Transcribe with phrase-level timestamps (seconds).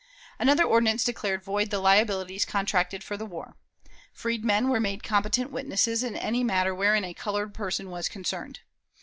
[0.39, 3.55] Another ordinance declared void the liabilities contracted for the war.
[4.11, 8.61] Freedmen were made competent witnesses in any matter wherein a colored person was concerned.